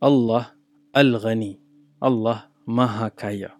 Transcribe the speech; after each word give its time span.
Allah 0.00 0.56
Al-Ghani. 0.96 1.60
Allah 2.00 2.48
Maha 2.64 3.12
Kaya. 3.12 3.52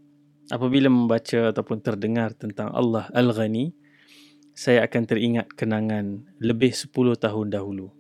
Apabila 0.48 0.88
membaca 0.88 1.52
ataupun 1.52 1.84
terdengar 1.84 2.32
tentang 2.32 2.72
Allah 2.72 3.12
Al-Ghani, 3.12 3.76
saya 4.56 4.88
akan 4.88 5.02
teringat 5.04 5.52
kenangan 5.52 6.24
lebih 6.40 6.72
10 6.72 7.20
tahun 7.20 7.52
dahulu. 7.52 7.92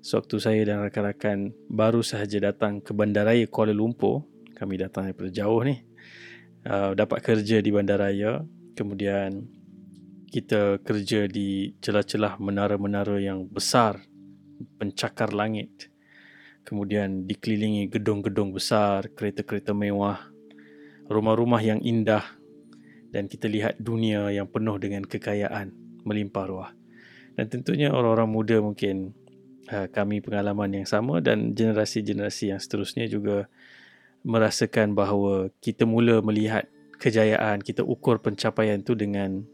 Sewaktu 0.00 0.36
saya 0.40 0.64
dan 0.64 0.80
rakan-rakan 0.80 1.52
baru 1.68 2.00
sahaja 2.00 2.40
datang 2.48 2.80
ke 2.80 2.96
bandaraya 2.96 3.44
Kuala 3.52 3.76
Lumpur, 3.76 4.24
kami 4.56 4.80
datang 4.80 5.12
daripada 5.12 5.28
jauh 5.28 5.60
ni, 5.60 5.84
uh, 6.64 6.96
dapat 6.96 7.20
kerja 7.20 7.60
di 7.60 7.68
bandaraya, 7.68 8.40
kemudian 8.72 9.44
kita 10.32 10.80
kerja 10.80 11.28
di 11.28 11.76
celah-celah 11.84 12.40
menara-menara 12.40 13.20
yang 13.20 13.44
besar, 13.44 14.00
pencakar 14.80 15.36
langit, 15.36 15.92
kemudian 16.64 17.28
dikelilingi 17.28 17.92
gedung-gedung 17.92 18.50
besar, 18.56 19.12
kereta-kereta 19.12 19.76
mewah, 19.76 20.32
rumah-rumah 21.06 21.60
yang 21.60 21.78
indah, 21.84 22.24
dan 23.12 23.30
kita 23.30 23.46
lihat 23.46 23.78
dunia 23.78 24.32
yang 24.34 24.50
penuh 24.50 24.74
dengan 24.80 25.06
kekayaan 25.06 25.70
melimpah 26.02 26.44
ruah. 26.48 26.70
Dan 27.38 27.46
tentunya 27.46 27.92
orang-orang 27.94 28.30
muda 28.30 28.56
mungkin 28.58 29.14
uh, 29.70 29.86
kami 29.92 30.18
pengalaman 30.24 30.82
yang 30.82 30.88
sama 30.88 31.22
dan 31.22 31.54
generasi-generasi 31.54 32.50
yang 32.50 32.60
seterusnya 32.60 33.06
juga 33.06 33.46
merasakan 34.24 34.96
bahawa 34.96 35.52
kita 35.60 35.84
mula 35.84 36.24
melihat 36.24 36.66
kejayaan, 36.96 37.60
kita 37.60 37.84
ukur 37.84 38.18
pencapaian 38.18 38.80
itu 38.80 38.96
dengan 38.96 39.44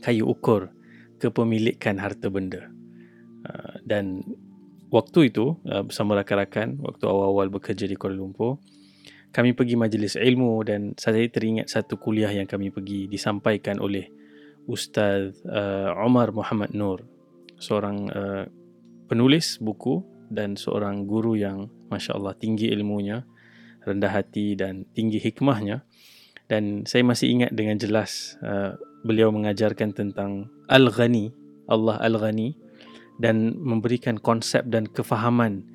kayu 0.00 0.30
ukur 0.30 0.70
kepemilikan 1.18 1.98
harta 1.98 2.30
benda. 2.30 2.70
Uh, 3.42 3.82
dan 3.82 4.22
waktu 4.92 5.32
itu 5.32 5.56
uh, 5.66 5.82
bersama 5.82 6.14
rakan-rakan, 6.20 6.78
waktu 6.84 7.04
awal-awal 7.08 7.48
bekerja 7.48 7.88
di 7.88 7.96
Kuala 7.96 8.20
Lumpur, 8.20 8.60
kami 9.32 9.56
pergi 9.56 9.80
majlis 9.80 10.20
ilmu 10.20 10.60
dan 10.68 10.92
saya 11.00 11.24
teringat 11.24 11.72
satu 11.72 11.96
kuliah 11.96 12.28
yang 12.28 12.44
kami 12.44 12.68
pergi 12.68 13.08
disampaikan 13.08 13.80
oleh 13.80 14.12
Ustaz 14.68 15.40
uh, 15.48 15.96
Omar 15.96 16.36
Muhammad 16.36 16.76
Nur 16.76 17.02
seorang 17.56 17.98
uh, 18.12 18.44
penulis 19.08 19.56
buku 19.56 20.04
dan 20.28 20.54
seorang 20.54 21.08
guru 21.08 21.34
yang 21.34 21.72
Masya 21.88 22.14
Allah 22.14 22.36
tinggi 22.36 22.68
ilmunya 22.68 23.24
rendah 23.82 24.12
hati 24.12 24.54
dan 24.54 24.86
tinggi 24.94 25.18
hikmahnya. 25.18 25.82
Dan 26.46 26.84
saya 26.84 27.00
masih 27.00 27.32
ingat 27.32 27.56
dengan 27.56 27.80
jelas 27.80 28.36
uh, 28.44 28.76
beliau 29.08 29.32
mengajarkan 29.32 29.96
tentang 29.96 30.52
Al-Ghani 30.68 31.32
Allah 31.66 31.96
Al-Ghani 32.04 32.61
dan 33.20 33.56
memberikan 33.60 34.16
konsep 34.16 34.64
dan 34.68 34.88
kefahaman 34.88 35.66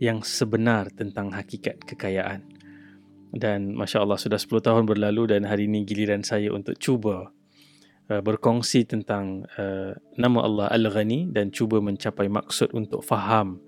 yang 0.00 0.24
sebenar 0.24 0.88
tentang 0.94 1.30
hakikat 1.30 1.78
kekayaan 1.86 2.46
dan 3.30 3.78
Masya 3.78 4.02
Allah 4.02 4.18
sudah 4.18 4.40
10 4.40 4.66
tahun 4.66 4.84
berlalu 4.88 5.30
dan 5.30 5.46
hari 5.46 5.70
ini 5.70 5.86
giliran 5.86 6.26
saya 6.26 6.50
untuk 6.50 6.74
cuba 6.80 7.30
Uh, 8.10 8.18
berkongsi 8.18 8.82
tentang 8.90 9.46
uh, 9.54 9.94
nama 10.18 10.42
Allah 10.42 10.66
Al-Ghani 10.74 11.30
dan 11.30 11.54
cuba 11.54 11.78
mencapai 11.78 12.26
maksud 12.26 12.74
untuk 12.74 13.06
faham 13.06 13.62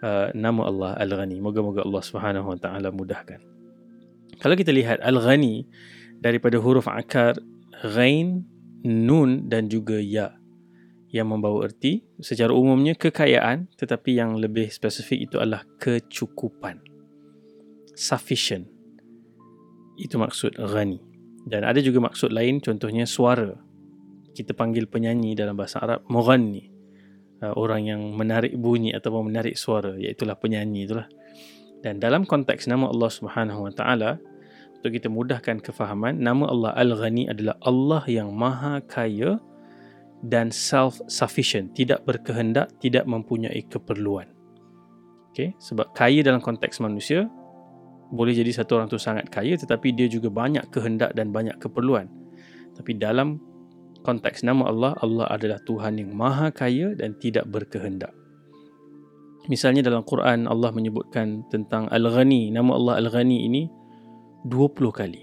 uh, 0.00 0.32
nama 0.32 0.64
Allah 0.64 0.92
Al-Ghani. 0.96 1.44
Moga-moga 1.44 1.84
Allah 1.84 2.00
Subhanahu 2.00 2.56
Wa 2.56 2.58
Taala 2.64 2.88
mudahkan. 2.88 3.36
Kalau 4.40 4.56
kita 4.56 4.72
lihat 4.72 5.04
Al-Ghani 5.04 5.68
daripada 6.24 6.56
huruf 6.56 6.88
akar 6.88 7.36
ghain, 7.84 8.48
nun 8.80 9.44
dan 9.44 9.68
juga 9.68 10.00
ya 10.00 10.32
yang 11.16 11.32
membawa 11.32 11.64
erti 11.66 12.04
secara 12.20 12.52
umumnya 12.52 12.92
kekayaan 12.92 13.72
tetapi 13.80 14.20
yang 14.20 14.36
lebih 14.36 14.68
spesifik 14.68 15.32
itu 15.32 15.36
adalah 15.40 15.64
kecukupan. 15.80 16.84
Sufficient. 17.96 18.68
Itu 19.96 20.20
maksud 20.20 20.60
ghani. 20.60 21.00
Dan 21.46 21.64
ada 21.64 21.80
juga 21.80 22.04
maksud 22.04 22.34
lain 22.34 22.60
contohnya 22.60 23.08
suara 23.08 23.56
kita 24.36 24.52
panggil 24.52 24.84
penyanyi 24.84 25.32
dalam 25.32 25.56
bahasa 25.56 25.80
Arab 25.80 26.04
mughanni 26.12 26.68
uh, 27.40 27.56
orang 27.56 27.88
yang 27.88 28.02
menarik 28.12 28.52
bunyi 28.52 28.92
atau 28.92 29.24
menarik 29.24 29.56
suara 29.56 29.96
iaitu 29.96 30.28
penyanyi 30.28 30.84
itulah 30.84 31.08
dan 31.80 31.96
dalam 31.96 32.28
konteks 32.28 32.68
nama 32.68 32.92
Allah 32.92 33.08
Subhanahu 33.08 33.64
Wa 33.64 33.72
Taala 33.72 34.10
untuk 34.76 34.92
kita 34.92 35.08
mudahkan 35.08 35.64
kefahaman 35.64 36.20
nama 36.20 36.52
Allah 36.52 36.76
Al-Ghani 36.76 37.32
adalah 37.32 37.56
Allah 37.64 38.04
yang 38.04 38.36
maha 38.36 38.84
kaya 38.84 39.40
dan 40.24 40.48
self 40.48 41.00
sufficient 41.10 41.76
tidak 41.76 42.04
berkehendak 42.08 42.72
tidak 42.80 43.04
mempunyai 43.04 43.60
keperluan 43.68 44.30
okey 45.32 45.52
sebab 45.60 45.92
kaya 45.92 46.24
dalam 46.24 46.40
konteks 46.40 46.80
manusia 46.80 47.28
boleh 48.06 48.32
jadi 48.32 48.62
satu 48.62 48.78
orang 48.78 48.88
tu 48.88 48.96
sangat 48.96 49.28
kaya 49.28 49.58
tetapi 49.58 49.92
dia 49.92 50.06
juga 50.06 50.30
banyak 50.30 50.70
kehendak 50.70 51.12
dan 51.12 51.34
banyak 51.34 51.58
keperluan 51.58 52.08
tapi 52.76 52.92
dalam 52.96 53.40
konteks 54.06 54.46
nama 54.46 54.70
Allah, 54.70 54.92
Allah 55.02 55.26
adalah 55.34 55.58
Tuhan 55.66 55.98
yang 55.98 56.14
maha 56.14 56.54
kaya 56.54 56.94
dan 56.94 57.18
tidak 57.18 57.50
berkehendak. 57.50 58.14
Misalnya 59.50 59.82
dalam 59.82 60.06
Quran 60.06 60.46
Allah 60.46 60.70
menyebutkan 60.70 61.42
tentang 61.50 61.90
Al-Ghani, 61.90 62.54
nama 62.54 62.78
Allah 62.78 63.02
Al-Ghani 63.02 63.50
ini 63.50 63.66
20 64.46 64.94
kali. 64.94 65.22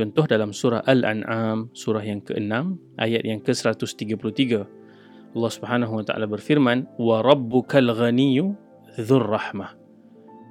Contoh 0.00 0.24
dalam 0.24 0.56
surah 0.56 0.80
Al-An'am, 0.88 1.68
surah 1.76 2.00
yang 2.00 2.24
ke-6, 2.24 2.48
ayat 2.96 3.20
yang 3.20 3.44
ke-133. 3.44 4.64
Allah 5.36 5.52
Subhanahu 5.52 6.00
wa 6.00 6.04
taala 6.08 6.24
berfirman, 6.24 6.88
"Wa 6.96 7.20
rabbukal 7.20 7.92
ghaniyyu 7.92 8.56
dzur 8.96 9.28
rahmah." 9.28 9.76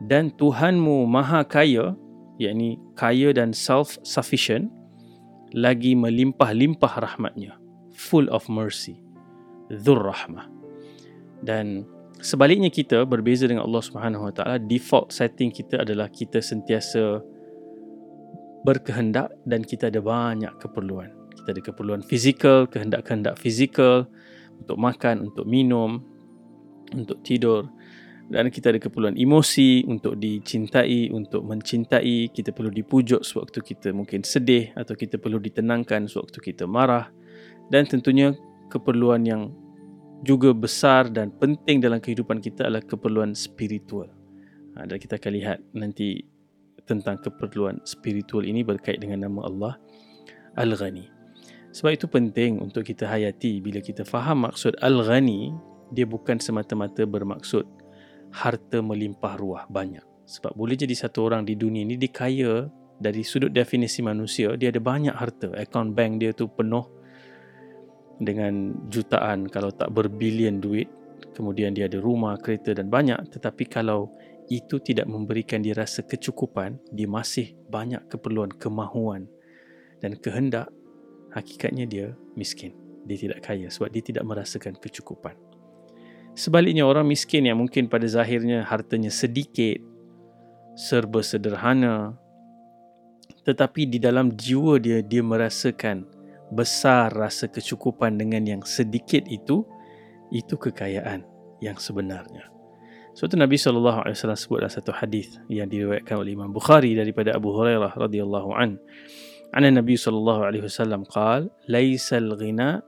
Dan 0.06 0.30
Tuhanmu 0.38 1.10
Maha 1.10 1.42
Kaya, 1.50 1.98
yakni 2.38 2.78
kaya 2.94 3.34
dan 3.34 3.50
self 3.50 3.98
sufficient, 4.06 4.70
lagi 5.58 5.98
melimpah-limpah 5.98 6.94
rahmatnya 7.02 7.58
full 7.90 8.30
of 8.30 8.46
mercy 8.46 9.02
dhur 9.74 9.98
rahmah 9.98 10.46
dan 11.42 11.90
sebaliknya 12.22 12.70
kita 12.70 13.02
berbeza 13.02 13.50
dengan 13.50 13.66
Allah 13.66 13.82
Subhanahu 13.82 14.30
Wa 14.30 14.34
Taala 14.38 14.58
default 14.62 15.10
setting 15.10 15.50
kita 15.50 15.82
adalah 15.82 16.06
kita 16.06 16.38
sentiasa 16.38 17.26
berkehendak 18.64 19.32
dan 19.48 19.64
kita 19.64 19.88
ada 19.88 20.04
banyak 20.04 20.52
keperluan. 20.60 21.12
Kita 21.36 21.56
ada 21.56 21.62
keperluan 21.64 22.04
fizikal 22.04 22.68
kehendak-kehendak 22.68 23.40
fizikal 23.40 24.08
untuk 24.60 24.76
makan 24.76 25.32
untuk 25.32 25.48
minum 25.48 26.04
untuk 26.94 27.22
tidur. 27.24 27.70
Dan 28.30 28.54
kita 28.54 28.70
ada 28.70 28.78
keperluan 28.78 29.18
emosi 29.18 29.90
untuk 29.90 30.22
dicintai, 30.22 31.10
untuk 31.10 31.42
mencintai, 31.42 32.30
kita 32.30 32.54
perlu 32.54 32.70
dipujuk 32.70 33.26
sewaktu 33.26 33.74
kita 33.74 33.90
mungkin 33.90 34.22
sedih 34.22 34.70
atau 34.78 34.94
kita 34.94 35.18
perlu 35.18 35.42
ditenangkan 35.42 36.06
sewaktu 36.06 36.54
kita 36.54 36.70
marah. 36.70 37.10
Dan 37.74 37.90
tentunya 37.90 38.38
keperluan 38.70 39.26
yang 39.26 39.50
juga 40.22 40.54
besar 40.54 41.10
dan 41.10 41.34
penting 41.34 41.82
dalam 41.82 41.98
kehidupan 41.98 42.38
kita 42.38 42.70
adalah 42.70 42.86
keperluan 42.86 43.34
spiritual. 43.34 44.14
Ha, 44.78 44.86
dan 44.86 45.02
kita 45.02 45.18
akan 45.18 45.32
lihat 45.34 45.58
nanti 45.74 46.22
tentang 46.90 47.22
keperluan 47.22 47.78
spiritual 47.86 48.42
ini 48.42 48.66
berkait 48.66 48.98
dengan 48.98 49.30
nama 49.30 49.46
Allah 49.46 49.74
Al-Ghani. 50.58 51.06
Sebab 51.70 51.92
itu 51.94 52.10
penting 52.10 52.58
untuk 52.58 52.82
kita 52.82 53.06
hayati 53.06 53.62
bila 53.62 53.78
kita 53.78 54.02
faham 54.02 54.50
maksud 54.50 54.74
Al-Ghani, 54.82 55.54
dia 55.94 56.10
bukan 56.10 56.42
semata-mata 56.42 57.06
bermaksud 57.06 57.66
harta 58.34 58.82
melimpah 58.82 59.38
ruah 59.38 59.70
banyak. 59.70 60.02
Sebab 60.26 60.58
boleh 60.58 60.74
jadi 60.74 60.94
satu 60.98 61.30
orang 61.30 61.46
di 61.46 61.54
dunia 61.54 61.86
ini 61.86 61.98
dia 61.98 62.10
kaya 62.10 62.54
dari 63.00 63.22
sudut 63.22 63.54
definisi 63.54 64.02
manusia, 64.02 64.54
dia 64.58 64.70
ada 64.74 64.82
banyak 64.82 65.14
harta. 65.14 65.54
Account 65.56 65.94
bank 65.94 66.22
dia 66.22 66.34
tu 66.34 66.50
penuh 66.50 66.86
dengan 68.20 68.76
jutaan 68.92 69.48
kalau 69.48 69.72
tak 69.72 69.90
berbilion 69.90 70.60
duit. 70.60 70.90
Kemudian 71.34 71.72
dia 71.72 71.88
ada 71.88 72.04
rumah, 72.04 72.36
kereta 72.36 72.76
dan 72.76 72.92
banyak. 72.92 73.32
Tetapi 73.32 73.64
kalau 73.72 74.12
itu 74.50 74.82
tidak 74.82 75.06
memberikan 75.06 75.62
dia 75.62 75.78
rasa 75.78 76.02
kecukupan, 76.02 76.82
dia 76.90 77.06
masih 77.06 77.54
banyak 77.70 78.02
keperluan 78.10 78.50
kemahuan 78.50 79.30
dan 80.02 80.18
kehendak, 80.18 80.74
hakikatnya 81.32 81.86
dia 81.86 82.08
miskin. 82.34 82.74
Dia 83.06 83.18
tidak 83.18 83.46
kaya 83.46 83.70
sebab 83.70 83.94
dia 83.94 84.04
tidak 84.04 84.26
merasakan 84.26 84.76
kecukupan. 84.76 85.38
Sebaliknya 86.34 86.86
orang 86.86 87.06
miskin 87.06 87.46
yang 87.46 87.62
mungkin 87.62 87.86
pada 87.90 88.06
zahirnya 88.10 88.66
hartanya 88.66 89.14
sedikit, 89.14 89.82
serba 90.74 91.22
sederhana, 91.22 92.18
tetapi 93.46 93.86
di 93.86 93.98
dalam 94.02 94.34
jiwa 94.34 94.82
dia 94.82 95.02
dia 95.02 95.22
merasakan 95.22 96.06
besar 96.50 97.14
rasa 97.14 97.46
kecukupan 97.46 98.18
dengan 98.18 98.46
yang 98.46 98.62
sedikit 98.66 99.26
itu, 99.30 99.66
itu 100.34 100.56
kekayaan 100.58 101.22
yang 101.62 101.78
sebenarnya. 101.78 102.59
Suatu 103.18 103.36
Nabi 103.36 103.60
sallallahu 103.60 104.06
alaihi 104.06 104.16
wasallam 104.16 104.40
sebut 104.40 104.58
dalam 104.64 104.74
satu 104.74 104.92
hadis 104.96 105.42
yang 105.52 105.68
diriwayatkan 105.68 106.16
oleh 106.18 106.34
Imam 106.34 106.54
Bukhari 106.54 106.96
daripada 106.96 107.36
Abu 107.36 107.52
Hurairah 107.52 107.98
radhiyallahu 107.98 108.50
an. 108.56 108.80
An 109.52 109.64
Nabi 109.66 109.98
sallallahu 109.98 110.46
alaihi 110.46 110.64
wasallam 110.64 111.04
qaal, 111.10 111.50
"Laisal 111.68 112.38
ghina 112.38 112.86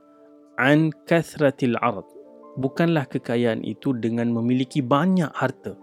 an 0.56 0.94
kathratil 1.04 1.76
'ard." 1.78 2.22
bukanlah 2.56 3.08
kekayaan 3.08 3.64
itu 3.64 3.96
dengan 3.96 4.28
memiliki 4.32 4.84
banyak 4.84 5.32
harta 5.32 5.76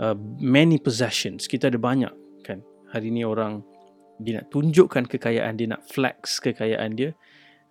uh, 0.00 0.16
many 0.40 0.80
possessions. 0.80 1.44
Kita 1.44 1.68
ada 1.68 1.76
banyak 1.76 2.12
kan. 2.46 2.64
Hari 2.94 3.12
ni 3.12 3.26
orang 3.26 3.60
dia 4.22 4.40
nak 4.40 4.48
tunjukkan 4.48 5.04
kekayaan 5.10 5.60
dia, 5.60 5.68
nak 5.68 5.84
flex 5.84 6.40
kekayaan 6.40 6.96
dia. 6.96 7.12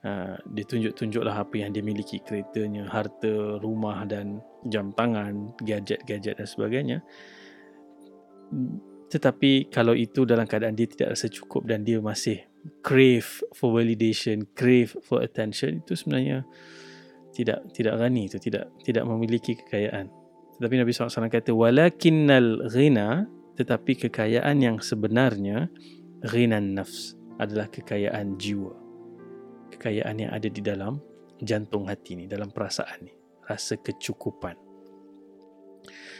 Uh, 0.06 0.38
dia 0.54 0.62
tunjuk-tunjuklah 0.70 1.34
apa 1.34 1.66
yang 1.66 1.74
dia 1.74 1.82
miliki, 1.82 2.22
keretanya, 2.22 2.86
harta, 2.86 3.58
rumah 3.58 4.06
dan 4.06 4.38
jam 4.70 4.94
tangan, 4.94 5.50
gadget-gadget 5.66 6.38
dan 6.38 6.46
sebagainya. 6.46 6.98
Tetapi 9.10 9.74
kalau 9.74 9.98
itu 9.98 10.22
dalam 10.30 10.46
keadaan 10.46 10.78
dia 10.78 10.86
tidak 10.86 11.18
rasa 11.18 11.26
cukup 11.26 11.66
dan 11.66 11.82
dia 11.82 11.98
masih 11.98 12.46
crave 12.86 13.42
for 13.58 13.74
validation, 13.74 14.46
crave 14.54 14.94
for 15.02 15.26
attention, 15.26 15.82
itu 15.82 15.98
sebenarnya 15.98 16.46
tidak 17.34 17.66
tidak 17.76 18.00
ghani 18.00 18.32
itu 18.32 18.38
tidak 18.38 18.70
tidak 18.86 19.04
memiliki 19.10 19.58
kekayaan. 19.58 20.08
Tetapi 20.56 20.76
Nabi 20.80 20.90
SAW 20.96 21.28
kata 21.28 21.52
walakinnal 21.52 22.70
ghina 22.72 23.28
tetapi 23.56 24.08
kekayaan 24.08 24.60
yang 24.60 24.78
sebenarnya 24.80 25.68
ghinan 26.24 26.76
nafs 26.76 27.16
adalah 27.40 27.68
kekayaan 27.68 28.36
jiwa. 28.40 28.85
Kekayaan 29.76 30.16
yang 30.24 30.32
ada 30.32 30.48
di 30.48 30.64
dalam 30.64 31.04
jantung 31.44 31.92
hati 31.92 32.16
ni, 32.16 32.26
dalam 32.32 32.48
perasaan 32.48 33.12
ni, 33.12 33.14
rasa 33.44 33.76
kecukupan. 33.76 34.56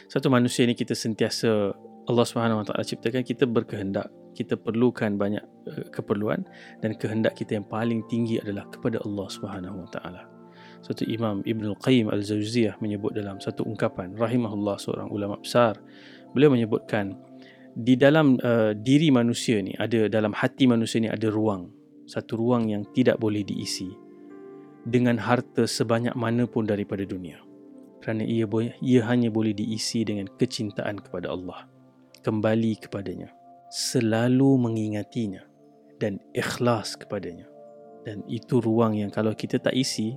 Satu 0.06 0.28
manusia 0.30 0.68
ni 0.68 0.76
kita 0.76 0.94
sentiasa 0.94 1.72
Allah 2.06 2.26
Subhanahu 2.28 2.62
Wa 2.62 2.66
Taala 2.70 2.84
ciptakan 2.86 3.24
kita 3.26 3.48
berkehendak, 3.48 4.06
kita 4.36 4.54
perlukan 4.54 5.18
banyak 5.18 5.42
uh, 5.66 5.88
keperluan 5.90 6.46
dan 6.84 6.94
kehendak 6.94 7.34
kita 7.34 7.58
yang 7.58 7.66
paling 7.66 8.06
tinggi 8.06 8.38
adalah 8.38 8.68
kepada 8.70 9.02
Allah 9.02 9.26
Subhanahu 9.26 9.82
Wa 9.82 9.90
Taala. 9.90 10.22
Satu 10.84 11.02
imam 11.02 11.42
Ibn 11.42 11.64
Al-Qayyim 11.74 12.06
Al-Zawziyah 12.12 12.78
menyebut 12.78 13.10
dalam 13.10 13.42
satu 13.42 13.66
ungkapan 13.66 14.14
rahimahullah 14.14 14.78
seorang 14.78 15.10
ulama 15.10 15.40
besar 15.42 15.74
beliau 16.30 16.54
menyebutkan 16.54 17.16
di 17.74 17.98
dalam 17.98 18.38
uh, 18.40 18.70
diri 18.76 19.10
manusia 19.10 19.58
ni 19.58 19.74
ada 19.76 20.06
dalam 20.06 20.30
hati 20.30 20.68
manusia 20.70 21.02
ni 21.02 21.10
ada 21.10 21.26
ruang 21.26 21.72
satu 22.06 22.38
ruang 22.38 22.70
yang 22.70 22.86
tidak 22.94 23.18
boleh 23.18 23.42
diisi 23.42 23.90
dengan 24.86 25.18
harta 25.18 25.66
sebanyak 25.66 26.14
mana 26.14 26.46
pun 26.46 26.64
daripada 26.64 27.02
dunia. 27.02 27.42
Kerana 28.00 28.22
ia 28.22 28.46
ia 28.78 29.02
hanya 29.10 29.34
boleh 29.34 29.50
diisi 29.50 30.06
dengan 30.06 30.30
kecintaan 30.38 31.02
kepada 31.02 31.34
Allah 31.34 31.66
kembali 32.22 32.86
kepadanya 32.86 33.30
selalu 33.70 34.58
mengingatinya 34.58 35.42
dan 35.98 36.22
ikhlas 36.34 36.94
kepadanya. 36.98 37.46
Dan 38.06 38.22
itu 38.30 38.62
ruang 38.62 38.94
yang 38.94 39.10
kalau 39.10 39.34
kita 39.34 39.58
tak 39.58 39.74
isi 39.74 40.14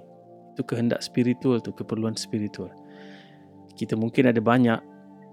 itu 0.53 0.61
kehendak 0.61 1.01
spiritual 1.01 1.57
tu 1.57 1.73
keperluan 1.73 2.13
spiritual. 2.13 2.69
Kita 3.73 3.97
mungkin 3.97 4.29
ada 4.29 4.37
banyak 4.37 4.77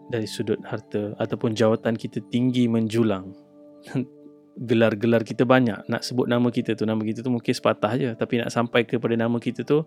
dari 0.09 0.25
sudut 0.25 0.57
harta 0.65 1.13
ataupun 1.19 1.53
jawatan 1.53 1.99
kita 1.99 2.23
tinggi 2.31 2.71
menjulang 2.71 3.35
gelar-gelar 4.57 5.23
kita 5.23 5.45
banyak. 5.45 5.85
Nak 5.87 6.03
sebut 6.03 6.27
nama 6.27 6.49
kita 6.49 6.73
tu 6.73 6.89
nama 6.89 7.01
kita 7.05 7.21
tu 7.21 7.29
mungkin 7.29 7.53
sepatah 7.53 7.93
je. 7.97 8.11
Tapi 8.17 8.41
nak 8.41 8.51
sampai 8.51 8.89
kepada 8.89 9.13
nama 9.13 9.37
kita 9.37 9.63
tu 9.63 9.85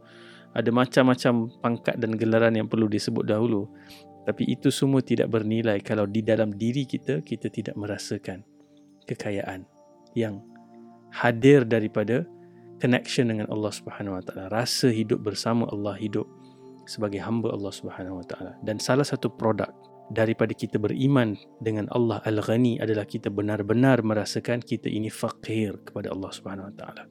ada 0.54 0.70
macam-macam 0.70 1.54
pangkat 1.62 1.96
dan 1.98 2.14
gelaran 2.18 2.54
yang 2.54 2.70
perlu 2.70 2.86
disebut 2.86 3.26
dahulu. 3.26 3.66
Tapi 4.30 4.46
itu 4.46 4.70
semua 4.70 5.02
tidak 5.02 5.34
bernilai 5.34 5.82
kalau 5.82 6.06
di 6.06 6.22
dalam 6.22 6.54
diri 6.54 6.86
kita 6.86 7.26
kita 7.26 7.50
tidak 7.50 7.74
merasakan 7.74 8.46
kekayaan 9.10 9.66
yang 10.14 10.38
hadir 11.10 11.66
daripada 11.66 12.26
connection 12.78 13.34
dengan 13.34 13.50
Allah 13.50 13.74
Subhanahu 13.74 14.22
Wa 14.22 14.24
Taala, 14.24 14.46
rasa 14.54 14.94
hidup 14.94 15.26
bersama 15.26 15.66
Allah, 15.74 15.98
hidup 15.98 16.30
sebagai 16.86 17.20
hamba 17.22 17.50
Allah 17.54 17.74
Subhanahu 17.74 18.22
Wa 18.22 18.26
Taala. 18.30 18.54
Dan 18.62 18.78
salah 18.78 19.06
satu 19.06 19.34
produk 19.34 19.70
daripada 20.10 20.52
kita 20.58 20.82
beriman 20.82 21.38
dengan 21.62 21.86
Allah 21.94 22.20
Al-Ghani 22.26 22.82
adalah 22.82 23.06
kita 23.06 23.30
benar-benar 23.30 24.02
merasakan 24.02 24.60
kita 24.62 24.90
ini 24.90 25.14
fakir 25.14 25.78
kepada 25.86 26.10
Allah 26.10 26.30
Subhanahu 26.34 26.74
Wa 26.74 26.76
Taala. 26.76 27.04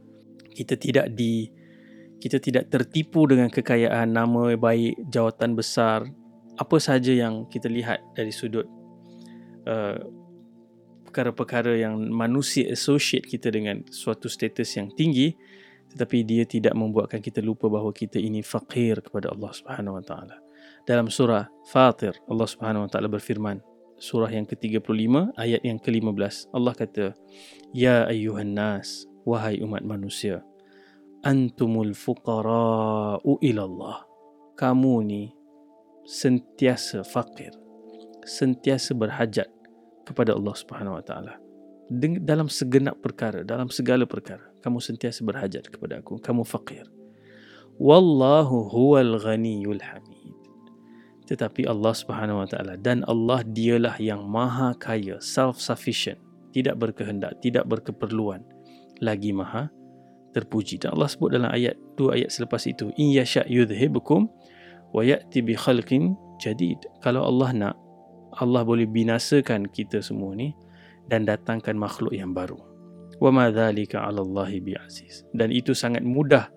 Kita 0.51 0.75
tidak 0.75 1.15
di 1.15 1.47
kita 2.19 2.43
tidak 2.43 2.67
tertipu 2.67 3.31
dengan 3.31 3.47
kekayaan 3.47 4.11
nama 4.11 4.51
baik, 4.59 5.07
jawatan 5.07 5.55
besar, 5.55 6.03
apa 6.59 6.77
sahaja 6.83 7.15
yang 7.15 7.47
kita 7.47 7.71
lihat 7.71 8.03
dari 8.19 8.35
sudut 8.35 8.67
uh, 9.71 10.03
perkara-perkara 11.07 11.79
yang 11.79 12.11
manusia 12.11 12.67
associate 12.75 13.23
kita 13.23 13.55
dengan 13.55 13.87
suatu 13.87 14.27
status 14.27 14.67
yang 14.75 14.91
tinggi 14.99 15.39
tetapi 15.89 16.21
dia 16.21 16.45
tidak 16.45 16.77
membuatkan 16.77 17.23
kita 17.25 17.41
lupa 17.41 17.71
bahawa 17.73 17.95
kita 17.97 18.21
ini 18.21 18.45
fakir 18.45 19.01
kepada 19.01 19.33
Allah 19.33 19.51
Subhanahu 19.57 19.97
wa 19.97 20.05
taala. 20.05 20.37
Dalam 20.89 21.13
surah 21.13 21.45
Fatir 21.69 22.17
Allah 22.33 22.49
Subhanahu 22.49 22.89
wa 22.89 22.91
taala 22.91 23.13
berfirman 23.13 23.61
surah 24.01 24.33
yang 24.33 24.49
ke-35 24.49 25.37
ayat 25.37 25.61
yang 25.61 25.77
ke-15 25.77 26.49
Allah 26.57 26.73
kata 26.73 27.13
ya 27.77 28.09
ayyuhan 28.09 28.57
nas 28.57 29.05
wahai 29.29 29.61
umat 29.61 29.85
manusia 29.85 30.41
antumul 31.21 31.93
fuqara'u 31.93 33.37
ila 33.37 33.63
Allah 33.69 33.97
kamu 34.57 34.95
ni 35.05 35.23
sentiasa 36.09 37.05
fakir 37.05 37.53
sentiasa 38.25 38.97
berhajat 38.97 39.53
kepada 40.09 40.33
Allah 40.33 40.57
Subhanahu 40.57 40.97
wa 40.97 41.05
taala. 41.05 41.37
Dalam 42.25 42.49
segenap 42.49 42.97
perkara 43.05 43.45
dalam 43.45 43.69
segala 43.69 44.09
perkara 44.09 44.49
kamu 44.65 44.81
sentiasa 44.81 45.21
berhajat 45.21 45.69
kepada 45.69 46.01
aku 46.01 46.17
kamu 46.21 46.49
fakir 46.49 46.85
wallahu 47.81 48.69
huwal 48.69 49.17
ghaniyul 49.23 49.81
hamid 49.81 50.18
tetapi 51.29 51.69
Allah 51.69 51.93
Subhanahu 51.93 52.41
wa 52.41 52.49
taala 52.49 52.81
dan 52.81 53.05
Allah 53.05 53.45
dialah 53.45 54.01
yang 54.01 54.25
maha 54.25 54.73
kaya 54.81 55.21
self 55.21 55.61
sufficient 55.61 56.17
tidak 56.57 56.81
berkehendak 56.81 57.37
tidak 57.45 57.69
berkeperluan 57.69 58.41
lagi 59.05 59.37
maha 59.37 59.69
terpuji. 60.33 60.81
Dan 60.81 60.97
Allah 60.97 61.09
sebut 61.09 61.33
dalam 61.33 61.53
ayat 61.53 61.77
dua 62.01 62.17
ayat 62.17 62.33
selepas 62.33 62.65
itu 62.65 62.93
in 62.97 63.13
yasha 63.13 63.45
yudhibukum 63.45 64.29
wa 64.93 65.03
ya'ti 65.05 65.45
bi 65.45 65.53
khalqin 65.53 66.17
jadid. 66.41 66.81
Kalau 67.05 67.25
Allah 67.29 67.51
nak 67.53 67.75
Allah 68.39 68.63
boleh 68.63 68.87
binasakan 68.87 69.69
kita 69.69 70.01
semua 70.01 70.33
ni 70.33 70.55
dan 71.09 71.25
datangkan 71.29 71.75
makhluk 71.75 72.13
yang 72.17 72.33
baru. 72.33 72.57
Wa 73.19 73.35
ma 73.35 73.51
dzalika 73.51 74.07
'ala 74.07 74.23
Allah 74.23 74.51
bi'aziz 74.63 75.27
dan 75.35 75.51
itu 75.51 75.75
sangat 75.75 76.07
mudah 76.07 76.49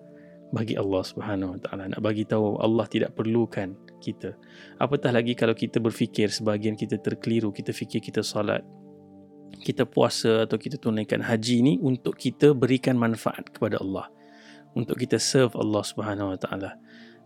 bagi 0.52 0.76
Allah 0.76 1.02
Subhanahu 1.02 1.56
wa 1.56 1.58
taala. 1.58 1.88
Nak 1.88 2.00
bagi 2.04 2.28
tahu 2.28 2.60
Allah 2.60 2.84
tidak 2.86 3.16
perlukan 3.16 3.72
kita. 4.04 4.36
Apatah 4.76 5.10
lagi 5.10 5.32
kalau 5.32 5.56
kita 5.56 5.80
berfikir 5.80 6.28
sebahagian 6.28 6.76
kita 6.76 7.00
terkeliru 7.00 7.48
kita 7.50 7.72
fikir 7.72 8.04
kita 8.04 8.20
solat 8.20 8.60
kita 9.60 9.84
puasa 9.84 10.48
atau 10.48 10.56
kita 10.56 10.80
tunaikan 10.80 11.20
haji 11.20 11.56
ni 11.62 11.74
untuk 11.78 12.18
kita 12.18 12.56
berikan 12.56 12.96
manfaat 12.96 13.52
kepada 13.52 13.78
Allah. 13.78 14.08
Untuk 14.72 14.96
kita 14.96 15.20
serve 15.20 15.52
Allah 15.60 15.84
Subhanahu 15.84 16.32
wa 16.32 16.38
taala. 16.40 16.76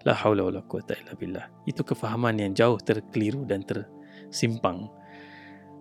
La 0.02 0.14
haula 0.14 0.47
wala 0.47 0.62
quwata 0.66 0.99
illa 0.99 1.14
billah. 1.14 1.47
Itu 1.66 1.87
kefahaman 1.87 2.38
yang 2.38 2.52
jauh 2.54 2.78
terkeliru 2.78 3.47
dan 3.47 3.62
tersimpang. 3.62 4.90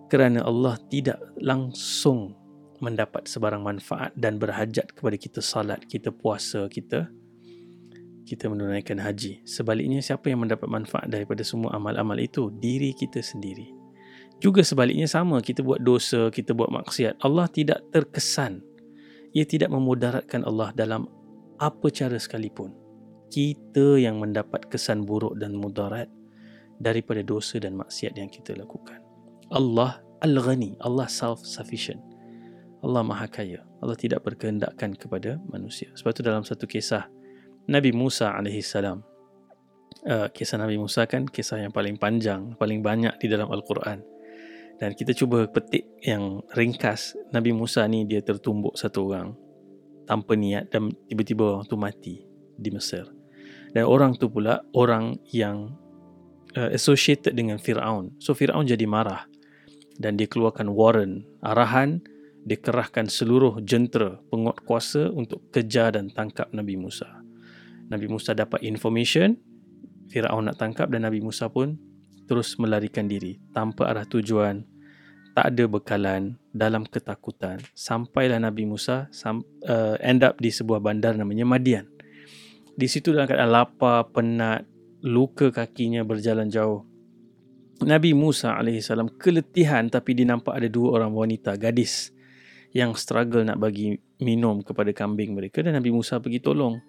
Kerana 0.06 0.46
Allah 0.46 0.78
tidak 0.86 1.18
langsung 1.42 2.38
mendapat 2.78 3.26
sebarang 3.26 3.66
manfaat 3.66 4.14
dan 4.14 4.38
berhajat 4.38 4.94
kepada 4.94 5.16
kita 5.18 5.40
salat, 5.42 5.82
kita 5.90 6.14
puasa, 6.14 6.70
kita 6.70 7.10
kita 8.26 8.50
menunaikan 8.50 8.98
haji. 8.98 9.46
Sebaliknya 9.46 10.02
siapa 10.02 10.26
yang 10.26 10.42
mendapat 10.42 10.66
manfaat 10.66 11.06
daripada 11.06 11.46
semua 11.46 11.78
amal-amal 11.78 12.18
itu? 12.18 12.50
Diri 12.58 12.90
kita 12.90 13.22
sendiri. 13.22 13.70
Juga 14.42 14.60
sebaliknya 14.66 15.06
sama, 15.06 15.40
kita 15.40 15.62
buat 15.62 15.80
dosa, 15.80 16.28
kita 16.28 16.52
buat 16.52 16.68
maksiat. 16.68 17.22
Allah 17.22 17.46
tidak 17.48 17.86
terkesan. 17.94 18.60
Ia 19.32 19.46
tidak 19.46 19.70
memudaratkan 19.70 20.44
Allah 20.44 20.74
dalam 20.74 21.08
apa 21.56 21.86
cara 21.88 22.18
sekalipun. 22.18 22.74
Kita 23.32 23.96
yang 23.96 24.20
mendapat 24.20 24.68
kesan 24.68 25.08
buruk 25.08 25.38
dan 25.40 25.56
mudarat 25.56 26.10
daripada 26.82 27.24
dosa 27.24 27.56
dan 27.56 27.78
maksiat 27.78 28.18
yang 28.18 28.28
kita 28.28 28.52
lakukan. 28.58 29.00
Allah 29.48 30.04
Al-Ghani, 30.20 30.82
Allah 30.82 31.08
self-sufficient. 31.08 32.00
Allah 32.84 33.02
Maha 33.02 33.28
Kaya. 33.28 33.64
Allah 33.80 33.96
tidak 33.96 34.24
berkehendakkan 34.24 34.96
kepada 34.96 35.40
manusia. 35.48 35.88
Sebab 35.96 36.12
itu 36.12 36.22
dalam 36.24 36.44
satu 36.44 36.64
kisah 36.68 37.08
Nabi 37.66 37.90
Musa 37.90 38.30
AS. 38.30 38.74
Uh, 40.06 40.30
kisah 40.30 40.62
Nabi 40.62 40.78
Musa 40.78 41.02
kan 41.10 41.26
kisah 41.26 41.66
yang 41.66 41.74
paling 41.74 41.98
panjang, 41.98 42.54
paling 42.54 42.78
banyak 42.78 43.18
di 43.18 43.26
dalam 43.26 43.50
Al-Quran. 43.50 44.06
Dan 44.78 44.94
kita 44.94 45.10
cuba 45.16 45.50
petik 45.50 45.82
yang 46.04 46.46
ringkas. 46.54 47.18
Nabi 47.34 47.50
Musa 47.50 47.82
ni 47.90 48.06
dia 48.06 48.22
tertumbuk 48.22 48.78
satu 48.78 49.10
orang 49.10 49.34
tanpa 50.06 50.38
niat 50.38 50.70
dan 50.70 50.94
tiba-tiba 51.10 51.58
orang 51.58 51.64
tu 51.66 51.74
mati 51.74 52.22
di 52.54 52.70
Mesir. 52.70 53.10
Dan 53.74 53.90
orang 53.90 54.14
tu 54.14 54.30
pula 54.30 54.62
orang 54.78 55.18
yang 55.34 55.74
uh, 56.54 56.70
associated 56.70 57.34
dengan 57.34 57.58
Fir'aun. 57.58 58.14
So 58.22 58.30
Fir'aun 58.30 58.62
jadi 58.62 58.86
marah 58.86 59.26
dan 59.98 60.14
dia 60.14 60.30
keluarkan 60.30 60.70
warrant, 60.70 61.26
arahan 61.42 61.98
dia 62.46 62.62
kerahkan 62.62 63.10
seluruh 63.10 63.58
jentera 63.66 64.22
penguat 64.30 64.62
kuasa 64.62 65.10
untuk 65.10 65.50
kejar 65.50 65.98
dan 65.98 66.14
tangkap 66.14 66.46
Nabi 66.54 66.78
Musa. 66.78 67.25
Nabi 67.86 68.06
Musa 68.10 68.34
dapat 68.34 68.62
information 68.66 69.38
Firaun 70.06 70.46
nak 70.46 70.58
tangkap 70.58 70.86
dan 70.90 71.02
Nabi 71.06 71.18
Musa 71.18 71.50
pun 71.50 71.74
terus 72.26 72.58
melarikan 72.58 73.06
diri 73.06 73.38
tanpa 73.54 73.90
arah 73.90 74.06
tujuan, 74.06 74.66
tak 75.34 75.54
ada 75.54 75.64
bekalan 75.70 76.34
dalam 76.50 76.82
ketakutan. 76.86 77.62
Sampailah 77.74 78.42
Nabi 78.42 78.66
Musa 78.66 79.06
uh, 79.06 79.96
end 80.02 80.26
up 80.26 80.38
di 80.42 80.50
sebuah 80.50 80.82
bandar 80.82 81.14
namanya 81.14 81.46
Madian. 81.46 81.86
Di 82.76 82.86
situ 82.90 83.14
dalam 83.14 83.30
keadaan 83.30 83.54
lapar, 83.54 84.10
penat, 84.10 84.66
luka 85.00 85.48
kakinya 85.54 86.02
berjalan 86.02 86.50
jauh. 86.50 86.84
Nabi 87.84 88.16
Musa 88.16 88.56
AS 88.56 88.88
keletihan 89.20 89.92
tapi 89.92 90.16
dinampak 90.16 90.56
ada 90.56 90.68
dua 90.68 90.96
orang 90.96 91.12
wanita, 91.12 91.60
gadis 91.60 92.10
yang 92.72 92.96
struggle 92.96 93.44
nak 93.44 93.60
bagi 93.60 93.96
minum 94.20 94.64
kepada 94.64 94.92
kambing 94.96 95.36
mereka 95.36 95.60
dan 95.60 95.76
Nabi 95.76 95.92
Musa 95.92 96.20
pergi 96.20 96.40
tolong 96.40 96.80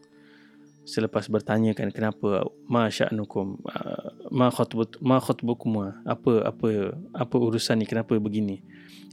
selepas 0.88 1.28
bertanyakan 1.28 1.92
kenapa 1.92 2.48
ma 2.72 2.88
sya'nukum 2.88 3.60
uh, 3.68 4.32
ma 4.32 4.48
khatbut 4.48 4.96
ma 5.04 5.20
khatbukum 5.20 5.92
apa 6.08 6.48
apa 6.48 6.96
apa 7.12 7.36
urusan 7.36 7.84
ni 7.84 7.86
kenapa 7.86 8.16
begini? 8.16 8.64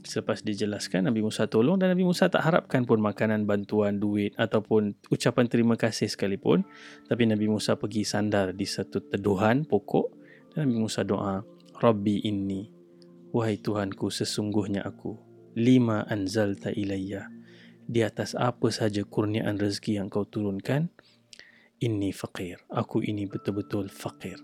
Selepas 0.05 0.45
dijelaskan 0.45 1.11
Nabi 1.11 1.25
Musa 1.25 1.49
tolong 1.51 1.75
dan 1.75 1.91
Nabi 1.91 2.07
Musa 2.07 2.31
tak 2.31 2.47
harapkan 2.47 2.87
pun 2.87 3.03
makanan 3.03 3.43
bantuan 3.43 3.99
duit 3.99 4.31
ataupun 4.39 4.95
ucapan 5.11 5.51
terima 5.51 5.75
kasih 5.75 6.07
sekalipun. 6.07 6.63
Tapi 7.11 7.27
Nabi 7.27 7.51
Musa 7.51 7.75
pergi 7.75 8.07
sandar 8.07 8.55
di 8.55 8.63
satu 8.63 9.03
teduhan 9.03 9.67
pokok 9.67 10.05
dan 10.55 10.71
Nabi 10.71 10.77
Musa 10.87 11.03
doa 11.03 11.43
Rabbi 11.75 12.23
inni 12.23 12.71
wahai 13.35 13.59
Tuhanku 13.59 14.07
sesungguhnya 14.07 14.87
aku 14.87 15.19
lima 15.59 16.07
anzalta 16.07 16.71
ilayya 16.71 17.27
di 17.83 17.99
atas 17.99 18.31
apa 18.31 18.71
saja 18.71 19.03
kurniaan 19.03 19.59
rezeki 19.59 19.99
yang 19.99 20.07
kau 20.07 20.23
turunkan 20.23 20.87
inni 21.85 22.09
faqir. 22.09 22.57
Aku 22.73 23.05
ini 23.05 23.29
betul-betul 23.29 23.93
faqir. 23.93 24.41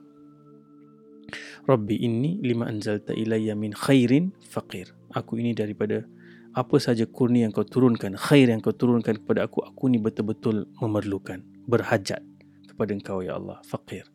Rabbi 1.65 1.95
inni 2.05 2.37
lima 2.45 2.69
anzalta 2.69 3.17
ilayya 3.17 3.57
min 3.57 3.73
khairin 3.73 4.29
faqir. 4.45 4.93
Aku 5.17 5.41
ini 5.41 5.57
daripada 5.57 6.05
apa 6.53 6.77
saja 6.77 7.07
kurnia 7.09 7.47
yang 7.47 7.55
kau 7.55 7.65
turunkan 7.65 8.13
khair 8.13 8.51
yang 8.51 8.59
kau 8.59 8.75
turunkan 8.75 9.17
kepada 9.23 9.47
aku 9.47 9.63
aku 9.63 9.87
ini 9.87 10.03
betul-betul 10.03 10.67
memerlukan 10.83 11.39
berhajat 11.63 12.19
kepada 12.67 12.91
engkau 12.93 13.25
ya 13.25 13.39
Allah 13.39 13.57
faqir. 13.65 14.05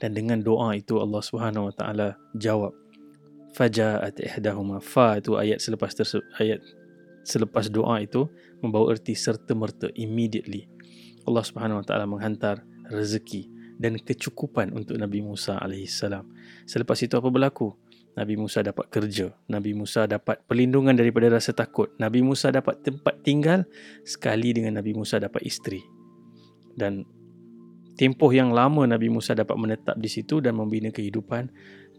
Dan 0.00 0.16
dengan 0.16 0.40
doa 0.40 0.72
itu 0.72 0.96
Allah 0.96 1.20
Subhanahu 1.20 1.68
wa 1.68 1.74
taala 1.76 2.16
jawab 2.38 2.72
fajaat 3.52 4.16
ihdahuma. 4.22 4.80
Fa 4.80 5.20
itu 5.20 5.36
ayat 5.36 5.60
selepas 5.60 5.92
terse- 5.92 6.24
ayat 6.38 6.62
selepas 7.26 7.68
doa 7.68 8.00
itu 8.00 8.30
membawa 8.64 8.96
erti 8.96 9.12
serta 9.12 9.52
merta 9.52 9.90
immediately. 9.98 10.70
Allah 11.28 11.44
Subhanahu 11.44 11.84
Wa 11.84 11.86
Taala 11.86 12.06
menghantar 12.08 12.64
rezeki 12.90 13.48
dan 13.80 13.96
kecukupan 13.96 14.76
untuk 14.76 15.00
Nabi 15.00 15.24
Musa 15.24 15.56
alaihissalam. 15.56 16.26
Selepas 16.68 17.00
itu 17.00 17.16
apa 17.16 17.32
berlaku? 17.32 17.72
Nabi 18.18 18.34
Musa 18.34 18.60
dapat 18.60 18.90
kerja, 18.90 19.32
Nabi 19.46 19.72
Musa 19.72 20.04
dapat 20.04 20.42
perlindungan 20.44 20.92
daripada 20.98 21.30
rasa 21.30 21.54
takut, 21.54 21.94
Nabi 21.96 22.20
Musa 22.20 22.50
dapat 22.50 22.82
tempat 22.82 23.22
tinggal 23.22 23.64
sekali 24.02 24.50
dengan 24.50 24.82
Nabi 24.82 24.92
Musa 24.92 25.22
dapat 25.22 25.46
isteri. 25.46 25.80
Dan 26.74 27.06
tempoh 27.94 28.34
yang 28.34 28.50
lama 28.50 28.84
Nabi 28.84 29.08
Musa 29.08 29.32
dapat 29.32 29.54
menetap 29.54 29.96
di 29.96 30.10
situ 30.10 30.42
dan 30.42 30.58
membina 30.58 30.90
kehidupan 30.90 31.48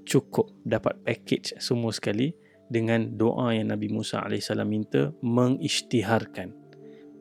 cukup 0.03 0.51
dapat 0.67 0.99
package 1.01 1.57
semua 1.63 1.95
sekali 1.95 2.35
dengan 2.67 3.15
doa 3.15 3.55
yang 3.55 3.71
Nabi 3.71 3.87
Musa 3.87 4.19
alaihissalam 4.21 4.67
minta 4.67 5.15
mengisytiharkan 5.23 6.61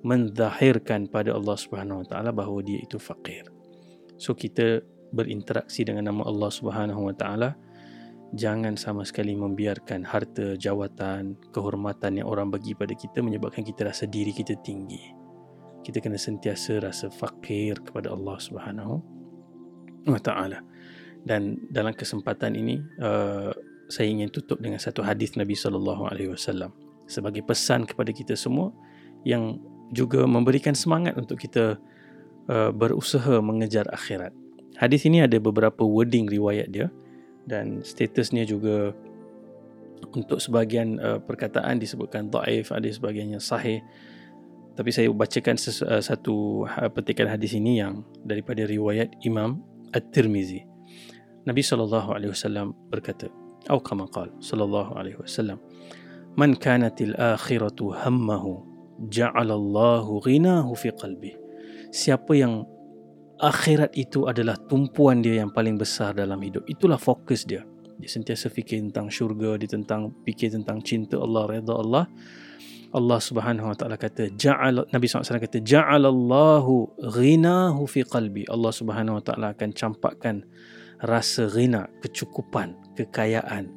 menzahirkan 0.01 1.09
pada 1.13 1.37
Allah 1.37 1.57
Subhanahu 1.57 2.05
Wa 2.05 2.17
Taala 2.17 2.31
bahawa 2.33 2.65
dia 2.65 2.81
itu 2.81 2.97
fakir. 2.97 3.60
So 4.21 4.37
kita 4.37 4.85
berinteraksi 5.17 5.81
dengan 5.83 6.13
nama 6.13 6.29
Allah 6.29 6.53
Subhanahu 6.53 7.09
Wa 7.09 7.15
Taala 7.17 7.51
jangan 8.37 8.77
sama 8.77 9.03
sekali 9.03 9.33
membiarkan 9.35 10.07
harta, 10.07 10.55
jawatan, 10.55 11.35
kehormatan 11.51 12.21
yang 12.21 12.29
orang 12.29 12.53
bagi 12.53 12.77
pada 12.77 12.93
kita 12.93 13.25
menyebabkan 13.25 13.65
kita 13.65 13.89
rasa 13.89 14.05
diri 14.05 14.31
kita 14.31 14.55
tinggi. 14.61 15.01
Kita 15.81 15.99
kena 16.05 16.21
sentiasa 16.21 16.85
rasa 16.85 17.09
fakir 17.09 17.81
kepada 17.81 18.13
Allah 18.13 18.37
Subhanahu 18.37 19.01
Wa 20.05 20.21
Taala. 20.21 20.61
Dan 21.25 21.57
dalam 21.73 21.97
kesempatan 21.97 22.55
ini 22.61 22.81
uh, 23.01 23.57
saya 23.89 24.07
ingin 24.07 24.29
tutup 24.29 24.61
dengan 24.61 24.79
satu 24.79 25.01
hadis 25.03 25.35
Nabi 25.35 25.53
sallallahu 25.53 26.09
alaihi 26.09 26.33
wasallam 26.33 26.71
sebagai 27.11 27.43
pesan 27.43 27.85
kepada 27.85 28.15
kita 28.15 28.39
semua 28.39 28.71
yang 29.27 29.59
juga 29.91 30.23
memberikan 30.25 30.73
semangat 30.73 31.19
untuk 31.19 31.43
kita 31.43 31.77
uh, 32.51 32.71
berusaha 32.75 33.39
mengejar 33.39 33.87
akhirat. 33.95 34.35
Hadis 34.75 35.07
ini 35.07 35.23
ada 35.23 35.39
beberapa 35.39 35.87
wording 35.87 36.27
riwayat 36.27 36.69
dia 36.75 36.91
dan 37.47 37.81
statusnya 37.87 38.43
juga 38.43 38.91
untuk 40.11 40.43
sebahagian 40.43 40.99
uh, 40.99 41.19
perkataan 41.23 41.79
disebutkan 41.79 42.29
dhaif, 42.33 42.75
ada 42.75 42.89
sebahagiannya 42.91 43.39
sahih. 43.39 43.79
Tapi 44.75 44.91
saya 44.91 45.07
bacakan 45.15 45.55
uh, 45.55 46.03
satu 46.03 46.67
uh, 46.67 46.91
petikan 46.91 47.31
hadis 47.31 47.55
ini 47.55 47.79
yang 47.79 48.03
daripada 48.27 48.67
riwayat 48.67 49.15
Imam 49.23 49.63
At-Tirmizi. 49.95 50.67
Nabi 51.47 51.63
sallallahu 51.63 52.11
alaihi 52.13 52.33
wasallam 52.35 52.75
berkata, 52.91 53.31
atau 53.65 53.81
kama 53.81 54.09
qala 54.09 54.33
sallallahu 54.41 54.97
alaihi 54.97 55.21
wasallam, 55.21 55.61
"Man 56.37 56.57
kanatil 56.57 57.13
akhiratu 57.17 57.93
hammahu 57.93 58.71
ja'alallahu 59.09 60.21
ghinahu 60.21 60.77
fi 60.77 60.93
qalbi. 60.93 61.40
Siapa 61.91 62.33
yang 62.39 62.63
akhirat 63.43 63.95
itu 63.99 64.31
adalah 64.31 64.55
tumpuan 64.71 65.21
dia 65.21 65.43
yang 65.43 65.51
paling 65.51 65.75
besar 65.75 66.15
dalam 66.15 66.39
hidup. 66.39 66.63
Itulah 66.71 67.01
fokus 67.01 67.43
dia. 67.43 67.67
Dia 68.01 68.09
sentiasa 68.09 68.49
fikir 68.49 68.81
tentang 68.81 69.13
syurga, 69.13 69.61
dia 69.61 69.69
tentang 69.69 70.15
fikir 70.25 70.55
tentang 70.55 70.81
cinta 70.81 71.21
Allah, 71.21 71.59
redha 71.59 71.75
Allah. 71.77 72.05
Allah 72.91 73.19
Subhanahu 73.23 73.71
Wa 73.71 73.77
Taala 73.79 73.95
kata 73.95 74.35
ja'al 74.35 74.83
Nabi 74.91 75.05
SAW 75.07 75.39
kata 75.39 75.63
ja'alallahu 75.63 76.99
ghinahu 77.15 77.87
fi 77.87 78.03
qalbi. 78.03 78.43
Allah 78.51 78.73
Subhanahu 78.75 79.21
Wa 79.21 79.25
Taala 79.31 79.47
akan 79.55 79.71
campakkan 79.71 80.43
rasa 80.99 81.47
ghina, 81.47 81.87
kecukupan, 82.03 82.75
kekayaan 82.99 83.71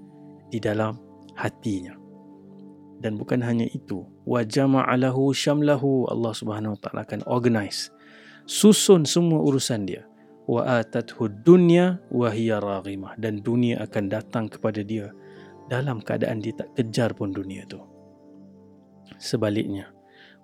di 0.50 0.58
dalam 0.58 0.98
hatinya 1.38 2.04
dan 3.04 3.20
bukan 3.20 3.44
hanya 3.44 3.68
itu 3.68 4.08
wa 4.24 4.40
jama'alahu 4.42 5.36
syamlahu 5.36 6.08
Allah 6.08 6.32
Subhanahu 6.32 6.78
wa 6.78 6.80
taala 6.80 7.04
akan 7.04 7.22
organize 7.28 7.92
susun 8.46 9.08
semua 9.08 9.42
urusan 9.44 9.88
dia. 9.88 10.04
Wa 10.44 10.84
atathu 10.84 11.32
dunya 11.32 12.04
wa 12.12 12.28
hiya 12.28 12.60
raghimah. 12.60 13.16
Dan 13.16 13.40
dunia 13.40 13.84
akan 13.84 14.04
datang 14.12 14.46
kepada 14.52 14.84
dia 14.84 15.12
dalam 15.72 16.04
keadaan 16.04 16.44
dia 16.44 16.52
tak 16.54 16.76
kejar 16.76 17.16
pun 17.16 17.32
dunia 17.32 17.64
itu 17.64 17.80
sebaliknya 19.24 19.92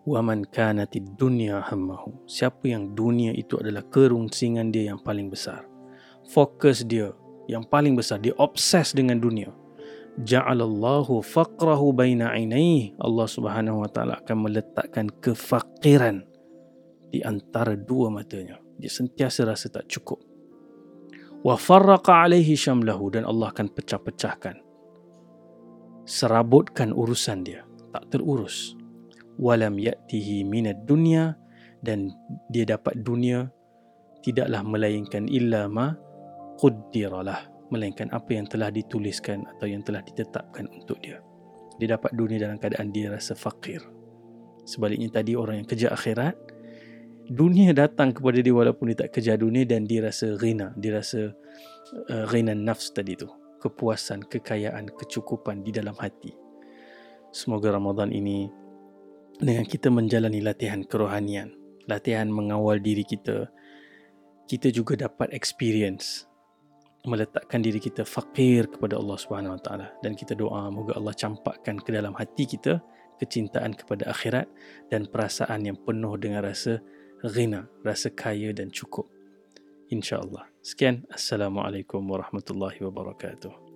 wa 0.08 0.24
man 0.24 0.48
kanatid 0.48 1.20
dunya 1.20 1.60
hammahu. 1.62 2.24
Siapa 2.26 2.66
yang 2.72 2.96
dunia 2.96 3.36
itu 3.36 3.60
adalah 3.60 3.84
kerungsingan 3.92 4.72
dia 4.72 4.96
yang 4.96 5.00
paling 5.04 5.28
besar. 5.30 5.68
Fokus 6.32 6.88
dia 6.88 7.14
yang 7.52 7.68
paling 7.68 7.94
besar. 8.00 8.24
Dia 8.24 8.34
obses 8.40 8.96
dengan 8.96 9.20
dunia. 9.20 9.52
Ja'alallahu 10.20 11.24
faqrahu 11.24 11.96
baina 11.96 12.34
ainaihi 12.34 12.98
Allah 13.00 13.28
Subhanahu 13.30 13.86
wa 13.86 13.90
taala 13.92 14.20
akan 14.20 14.50
meletakkan 14.50 15.08
kefakiran 15.24 16.26
di 17.10 17.20
antara 17.26 17.74
dua 17.74 18.14
matanya. 18.14 18.62
Dia 18.80 18.90
sentiasa 18.90 19.44
rasa 19.44 19.68
tak 19.70 19.90
cukup. 19.90 20.22
Wa 21.44 21.56
farraqa 21.58 22.28
alaihi 22.28 22.56
syamlahu 22.56 23.12
dan 23.12 23.26
Allah 23.26 23.52
akan 23.52 23.68
pecah-pecahkan. 23.74 24.56
Serabutkan 26.06 26.96
urusan 26.96 27.46
dia. 27.46 27.66
Tak 27.92 28.14
terurus. 28.14 28.78
Walam 29.40 29.80
yatihi 29.80 30.44
minad 30.44 30.84
dunya 30.84 31.38
dan 31.80 32.12
dia 32.52 32.68
dapat 32.68 33.02
dunia 33.02 33.48
tidaklah 34.20 34.62
melainkan 34.68 35.32
illa 35.32 35.72
ma 35.72 35.96
qaddiralah 36.60 37.48
melainkan 37.72 38.10
apa 38.12 38.36
yang 38.36 38.50
telah 38.50 38.74
dituliskan 38.74 39.46
atau 39.56 39.70
yang 39.70 39.86
telah 39.86 40.02
ditetapkan 40.04 40.68
untuk 40.74 41.00
dia. 41.00 41.22
Dia 41.80 41.96
dapat 41.96 42.12
dunia 42.18 42.42
dalam 42.42 42.60
keadaan 42.60 42.92
dia 42.92 43.14
rasa 43.14 43.38
fakir. 43.38 43.80
Sebaliknya 44.68 45.22
tadi 45.22 45.38
orang 45.38 45.64
yang 45.64 45.68
kejar 45.70 45.96
akhirat, 45.96 46.36
dunia 47.30 47.72
datang 47.72 48.12
kepada 48.12 48.42
dia 48.42 48.52
walaupun 48.52 48.90
dia 48.92 49.06
tak 49.06 49.22
kejar 49.22 49.38
dunia 49.38 49.64
dan 49.64 49.86
dia 49.86 50.02
rasa 50.02 50.34
rina, 50.42 50.74
dia 50.76 50.98
rasa 50.98 51.32
uh, 52.10 52.26
rina 52.34 52.58
nafs 52.58 52.90
tadi 52.90 53.14
tu. 53.14 53.30
Kepuasan, 53.60 54.24
kekayaan, 54.26 54.88
kecukupan 54.96 55.62
di 55.62 55.76
dalam 55.76 55.94
hati. 56.00 56.32
Semoga 57.30 57.76
Ramadan 57.76 58.10
ini 58.10 58.48
dengan 59.38 59.68
kita 59.68 59.92
menjalani 59.92 60.40
latihan 60.42 60.82
kerohanian, 60.82 61.54
latihan 61.86 62.32
mengawal 62.32 62.80
diri 62.80 63.04
kita, 63.04 63.52
kita 64.50 64.74
juga 64.74 64.98
dapat 65.06 65.30
experience 65.36 66.26
meletakkan 67.08 67.64
diri 67.64 67.80
kita 67.80 68.04
fakir 68.04 68.68
kepada 68.68 69.00
Allah 69.00 69.16
Subhanahu 69.16 69.56
Wa 69.56 69.62
Taala 69.64 69.88
dan 70.04 70.20
kita 70.20 70.36
doa 70.36 70.68
moga 70.68 71.00
Allah 71.00 71.16
campakkan 71.16 71.80
ke 71.80 71.96
dalam 71.96 72.12
hati 72.12 72.44
kita 72.44 72.84
kecintaan 73.20 73.76
kepada 73.76 74.12
akhirat 74.12 74.48
dan 74.92 75.08
perasaan 75.08 75.64
yang 75.64 75.78
penuh 75.80 76.20
dengan 76.20 76.44
rasa 76.44 76.84
ghina, 77.24 77.68
rasa 77.84 78.10
kaya 78.10 78.56
dan 78.56 78.72
cukup. 78.72 79.12
Insya-Allah. 79.92 80.48
Sekian. 80.64 81.04
Assalamualaikum 81.12 82.00
warahmatullahi 82.06 82.80
wabarakatuh. 82.80 83.69